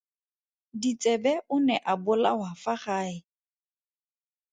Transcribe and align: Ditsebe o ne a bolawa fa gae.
Ditsebe 0.81 1.33
o 1.53 1.55
ne 1.65 1.75
a 1.91 1.93
bolawa 2.03 2.49
fa 2.61 2.73
gae. 2.83 3.13